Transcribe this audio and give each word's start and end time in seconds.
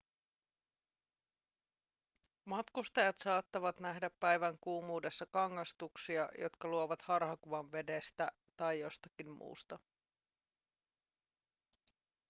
matkustajat 2.45 3.19
saattavat 3.19 3.79
nähdä 3.79 4.09
päivän 4.19 4.57
kuumuudessa 4.61 5.25
kangastuksia 5.31 6.29
jotka 6.39 6.67
luovat 6.67 7.01
harhakuvan 7.01 7.71
vedestä 7.71 8.31
tai 8.57 8.79
jostakin 8.79 9.29
muusta 9.29 9.79